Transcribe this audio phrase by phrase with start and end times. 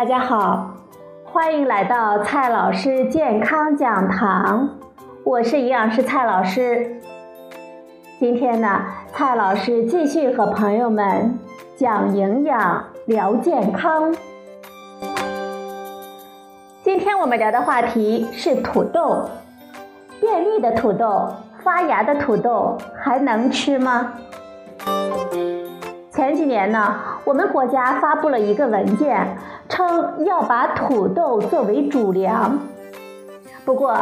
[0.00, 0.70] 大家好，
[1.24, 4.66] 欢迎来到蔡老师健康讲堂，
[5.24, 7.02] 我是营养师蔡老师。
[8.18, 8.82] 今天呢，
[9.12, 11.38] 蔡老师继续和朋友们
[11.76, 14.16] 讲营养、聊健康。
[16.82, 19.28] 今天我们聊的话题是土豆，
[20.18, 21.28] 变绿的土豆、
[21.62, 24.14] 发芽的土豆还能吃吗？
[26.10, 29.36] 前几年呢，我们国家发布了一个文件，
[29.70, 32.58] 称要把土豆作为主粮。
[33.64, 33.96] 不过，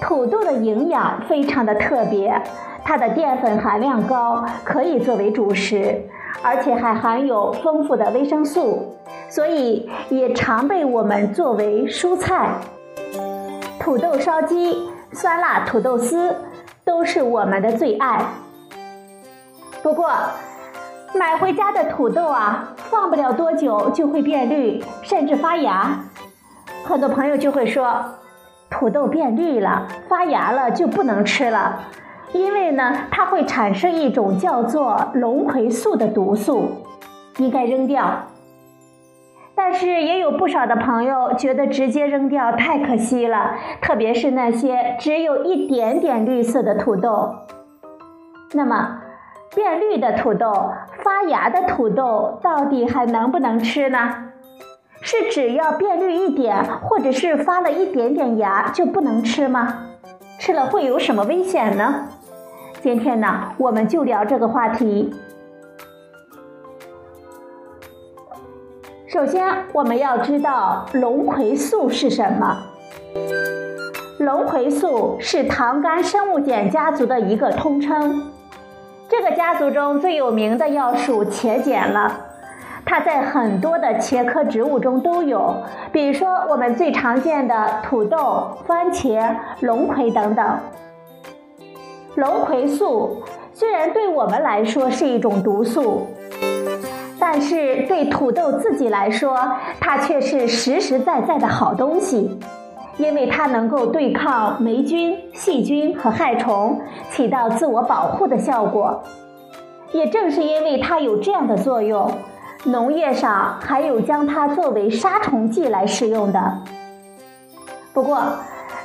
[0.00, 2.42] 土豆的营养非常的特别，
[2.84, 6.02] 它的淀粉含量高，可以作为主食，
[6.42, 8.96] 而且还含有丰富的维生素，
[9.30, 12.50] 所以也常被我们作为蔬菜。
[13.78, 16.34] 土豆烧鸡、酸辣土豆丝
[16.84, 18.24] 都是我们的最爱。
[19.82, 20.10] 不过，
[21.14, 26.00] 买回家的土豆啊，放不了多久就会变绿，甚至发芽。
[26.84, 28.04] 很多朋友就会说，
[28.68, 31.80] 土豆变绿了、发芽了就不能吃了，
[32.32, 36.68] 因为呢，它会产生一种叫做龙葵素的毒素，
[37.38, 38.26] 应该扔掉。
[39.54, 47.36] 但是也有不少的朋友觉得直接扔掉太可惜了，特别是那些只有一点点绿色的土豆。
[48.52, 48.98] 那么，
[49.54, 50.52] 变绿的土豆、
[51.02, 54.30] 发芽的土豆到底还能不能吃呢？
[55.00, 59.90] 是只要变绿一点，或者是发了一点点芽就不能吃吗？
[60.38, 62.08] 吃了会有什么危险呢？
[62.80, 65.14] 今天呢，我们就聊这个话题。
[69.06, 72.64] 首先，我们要知道龙葵素是什么。
[74.18, 78.33] 龙葵素是糖苷生物碱家族的一个通称。
[79.16, 82.12] 这个家族中最有名的要数茄碱了，
[82.84, 85.54] 它在很多的茄科植物中都有，
[85.92, 90.58] 比如说我们最常见的土豆、番茄、龙葵等等。
[92.16, 96.08] 龙葵素虽然对我们来说是一种毒素，
[97.20, 99.38] 但是对土豆自己来说，
[99.78, 102.36] 它却是实实在在的好东西。
[102.96, 109.02] 因为它能够对抗霉菌、细菌和害虫，起到自我保护的效果。
[109.92, 112.10] 也正是因为它有这样的作用，
[112.64, 116.58] 农业上还有将它作为杀虫剂来使用的。
[117.92, 118.22] 不过，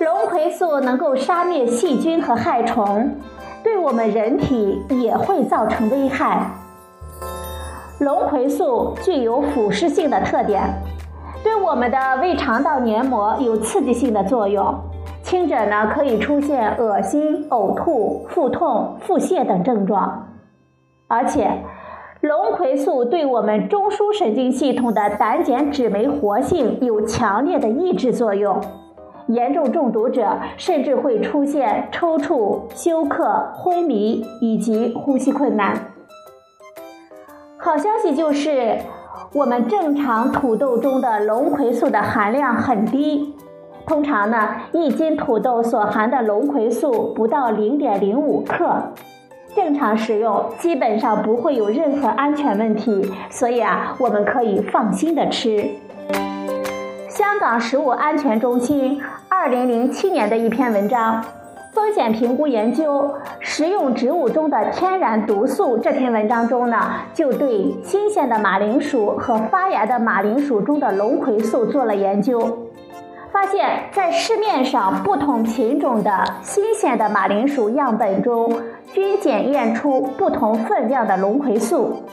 [0.00, 3.14] 龙葵素能够杀灭细菌和害虫，
[3.62, 6.44] 对我们人体也会造成危害。
[8.00, 10.62] 龙葵素具有腐蚀性的特点。
[11.46, 14.74] 对我们的胃肠道黏膜有刺激性的作用，
[15.22, 20.26] 轻者呢可以出现恶心、呕吐、腹痛、腹泻等症状，
[21.06, 21.48] 而且
[22.20, 28.60] 龙葵素对我们中枢神经系统的胆碱酯酶活性有强烈的抑制作用，
[29.28, 35.80] 严重中毒者甚至会出现抽搐、休克、昏迷以及呼吸困难。
[37.56, 38.80] 好消息就是。
[39.36, 43.34] 我们正常土豆中的龙葵素的含量很低，
[43.84, 48.94] 通常呢，一斤土豆所含的龙葵素不到零点零五克，
[49.54, 55.68] 正常食用基本上不会有任何安全问题，所以啊，我们可以放心的吃。
[57.10, 58.98] 香港食物安全中心
[59.28, 61.22] 二零零七年的一篇文章。
[61.76, 66.78] 风险评估研究食用植物中的天然毒素这篇文章中呢，
[67.12, 72.66] 就对新鲜的马铃薯和发芽的马铃薯中的龙葵素做了研究，
[73.30, 78.58] 发现，在市面上不同品种的新鲜的马铃薯样本中，
[78.94, 82.04] 均检验出不同分量的龙葵素，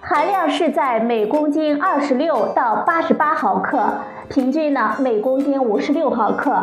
[0.00, 3.86] 含量是在每公斤二十六到八十八毫克，
[4.28, 6.60] 平均呢每公斤五十六毫克。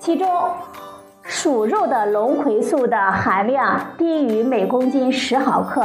[0.00, 0.28] 其中，
[1.30, 5.84] 薯肉的龙葵素的含量低于每公斤十毫克，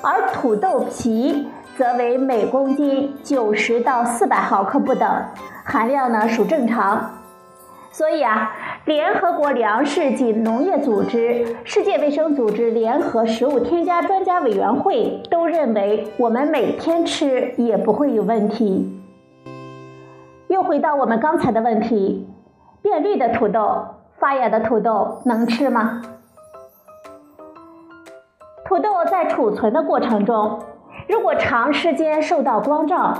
[0.00, 1.46] 而土豆皮
[1.76, 5.06] 则为每公斤九十到四百毫克不等，
[5.62, 7.18] 含量呢属正常。
[7.90, 8.50] 所以啊，
[8.86, 18.98] 联合国粮食及农业组织、世界卫生组织联合食物添加专家委员会都认为，我们每天吃也不会有问题。
[20.48, 22.26] 又回到我们刚才的问题。
[22.80, 23.86] 变绿的土豆、
[24.22, 26.00] 发芽的土豆能吃吗？
[28.64, 30.60] 土豆在储存的过程中，
[31.08, 33.12] 如果长时间受到光照，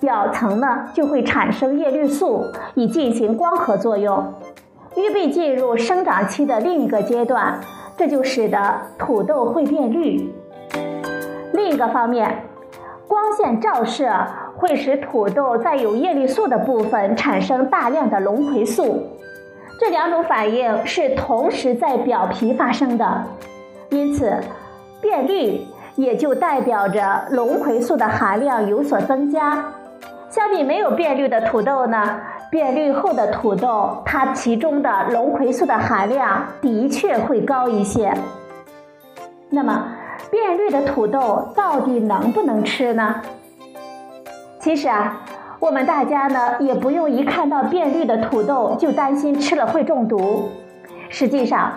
[0.00, 2.42] 表层呢就会产生叶绿素，
[2.74, 4.32] 以进行光合作用，
[4.96, 7.60] 预备进入生长期的另一个阶段，
[7.94, 10.34] 这就使得土豆会变绿。
[11.52, 12.44] 另一个方面，
[13.06, 14.10] 光线照射
[14.56, 19.02] 会使土豆在有叶绿素的部分产生大量的龙葵素。
[19.78, 23.24] 这两种反应是同时在表皮发生的，
[23.90, 24.34] 因此
[25.02, 25.60] 变绿
[25.96, 29.64] 也就代表着龙葵素的含量有所增加。
[30.30, 32.20] 相比没有变绿的土豆呢，
[32.50, 38.12] 变绿后的土豆它其中的龙葵素的含量的确会高一些。
[39.50, 39.88] 那么，
[40.30, 43.20] 变绿的土豆到底能不能吃呢？
[44.58, 45.22] 其实啊。
[45.58, 50.50] 我们大家呢也不用一看到变绿的土豆就担心吃了会中毒。
[51.08, 51.72] 实际上，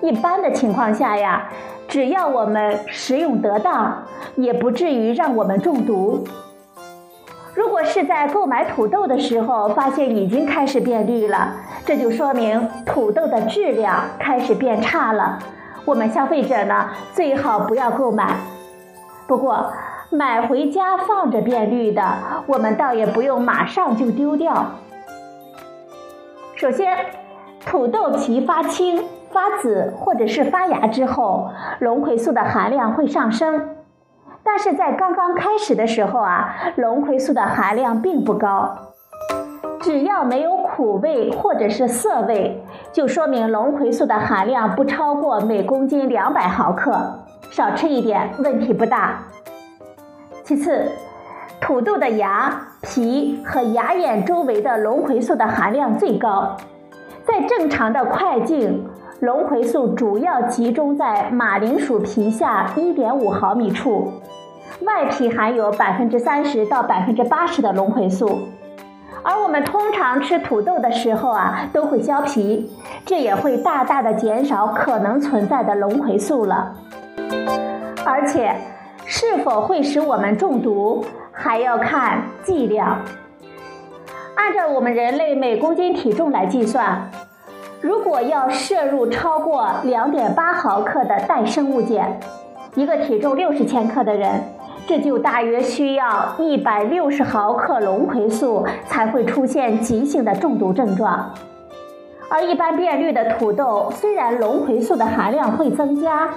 [0.00, 1.48] 一般的情况下呀，
[1.88, 4.02] 只要我们食用得当，
[4.36, 6.24] 也不至于让我们中毒。
[7.54, 11.54] 如果是在购买土豆的时候发现已经开始变绿了，
[11.84, 15.38] 这就说明土豆的质量开始变差了。
[15.84, 18.36] 我们消费者呢最好不要购买。
[19.26, 19.72] 不过，
[20.12, 22.02] 买回家放着变绿的，
[22.46, 24.72] 我们倒也不用马上就丢掉。
[26.54, 26.94] 首先，
[27.64, 33.70] 土豆皮发青、发紫或者是发芽之后，龙葵素的含量会上升。
[34.44, 38.76] 但是在刚刚开始的时候啊，龙葵素的含量并不高。
[39.80, 42.62] 只要没有苦味或者是涩味，
[42.92, 47.18] 就说明龙葵素的含量不超过每公斤两百毫克，
[47.50, 49.22] 少吃一点问题不大。
[50.52, 50.86] 其次，
[51.62, 56.58] 土豆的芽、皮和芽眼周围的龙葵素的含量最高。
[57.24, 58.84] 在正常的块茎，
[59.20, 64.12] 龙葵素主要集中在马铃薯皮下1.5毫米处，
[64.82, 68.40] 外皮含有百分之三十到百分之八十的龙葵素。
[69.22, 72.70] 而我们通常吃土豆的时候啊，都会削皮，
[73.06, 76.74] 这也会大大的减少可能存在的龙葵素了，
[78.04, 78.54] 而且。
[79.14, 82.98] 是否会使我们中毒，还要看剂量。
[84.34, 87.10] 按照我们人类每公斤体重来计算，
[87.82, 92.18] 如果要摄入超过两点八毫克的带生物碱，
[92.74, 94.42] 一个体重六十千克的人，
[94.86, 101.34] 这就大约需要一百六十毫克龙葵素才会出现急性的中毒症状。
[102.30, 106.30] 而一般变绿的土豆，虽然龙葵素的含量会增加。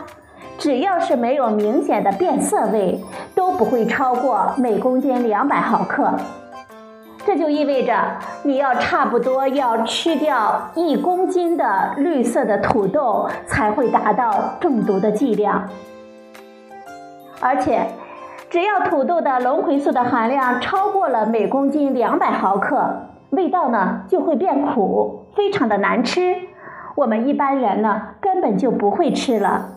[0.57, 3.04] 只要是没有明显的变色味，
[3.36, 6.12] 都不会超过每公斤两百毫克。
[7.25, 7.94] 这就意味着
[8.44, 15.68] 你要差不多要吃掉一公斤的绿色的土豆，才会达到中毒的剂量。
[17.42, 17.88] 而且，
[18.50, 26.36] 只要土豆的龙葵素的含量超过了每公斤两百毫克，味道呢就会变苦，非常的难吃。
[26.96, 29.69] 我们一般人呢根本就不会吃了。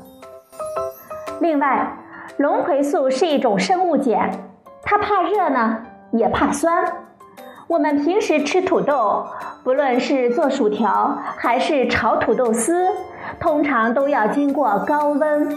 [1.40, 1.96] 另外，
[2.38, 4.30] 龙葵素是一种生物碱，
[4.82, 5.78] 它怕热呢，
[6.12, 6.84] 也怕酸。
[7.66, 9.26] 我们平时吃土豆，
[9.62, 12.88] 不论是做薯条还是炒土豆丝，
[13.38, 15.48] 通常都要经过高温。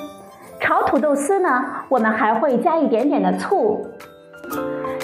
[0.60, 3.88] 炒土豆丝呢，我们还会加一点点的醋。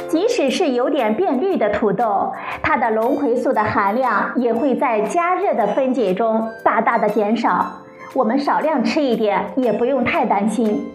[0.07, 7.65] 即使是有点变绿的土豆，它的龙葵素的含量也会在加热的分解中大大的减少。
[8.14, 10.92] 我们少量吃一点，也不用太担心。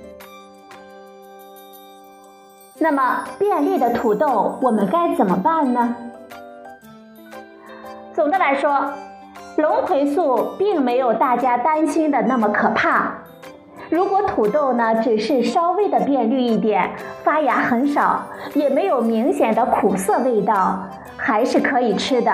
[2.79, 5.95] 那么变绿的土豆，我们该怎么办呢？
[8.13, 8.93] 总的来说，
[9.57, 13.15] 龙葵素并没有大家担心的那么可怕。
[13.89, 16.91] 如果土豆呢只是稍微的变绿一点，
[17.23, 18.23] 发芽很少，
[18.55, 20.83] 也没有明显的苦涩味道，
[21.17, 22.33] 还是可以吃的。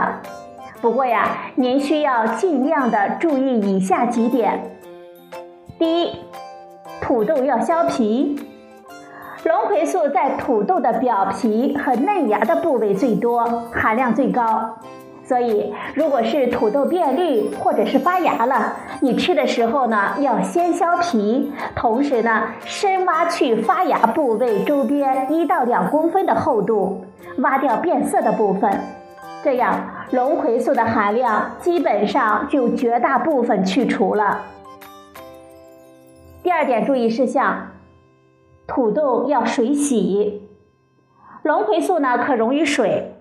[0.81, 4.61] 不过呀，您需要尽量的注意以下几点。
[5.79, 6.17] 第一，
[7.01, 8.41] 土豆要削皮。
[9.45, 14.77] 龙葵素在土豆的表皮和嫩芽的部位最多，含量最高。
[15.25, 27.05] 所以，如果是土豆变绿或者是发芽了，你吃的时候呢，要先削皮，同时呢，深挖去发芽部位周边一到两公分的厚度，
[27.39, 28.81] 挖掉变色的部分。
[29.45, 29.79] 这样，
[30.11, 34.43] 龙葵素的含量基本上就绝大部分去除了。
[36.43, 37.69] 第二点注意事项：
[38.67, 40.49] 土豆要水洗。
[41.43, 43.13] 龙葵素呢可溶于水，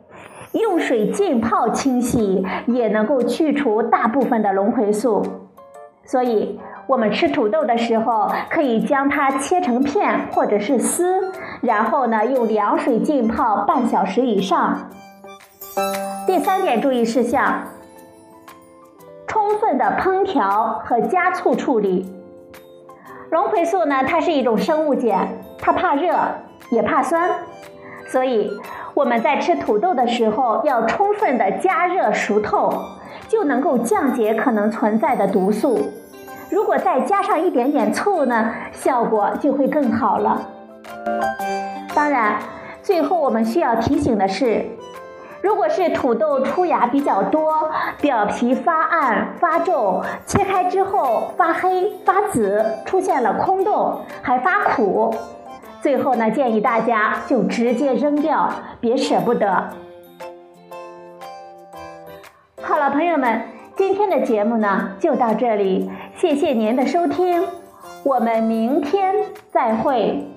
[0.53, 5.23] 用水浸泡清洗也能够去除大部分的龙葵素。
[6.05, 14.89] 所以，我们吃土豆的时候，可以将它切成片或者是丝，然后呢用凉水浸泡半小时以上。
[16.27, 17.63] 第三点注意事项：
[19.25, 22.13] 充分的烹调和加醋处理。
[23.31, 26.13] 龙葵素呢，它是一种生物碱，它怕热
[26.69, 27.29] 也怕酸，
[28.07, 28.51] 所以
[28.93, 32.73] 我们在吃土豆的时候要充分的加热熟透，
[33.29, 35.79] 就能够降解可能存在的毒素。
[36.49, 40.41] 如果再加上一点点醋呢，效果就会更好了。
[41.95, 42.37] 当然，
[42.83, 44.65] 最后我们需要提醒的是，
[45.41, 47.69] 如果是土豆出芽比较多，
[48.01, 55.13] 表皮发暗发皱，切开之后发黑发紫，出现了空洞，还发苦。
[55.81, 59.69] 最后呢，建议大家就直接扔掉，别舍不得。
[62.61, 63.43] 好了，朋友们，
[63.75, 67.47] 今天的节目呢就到这里，谢谢您的收听，
[68.03, 69.15] 我们明天
[69.51, 70.27] 再会。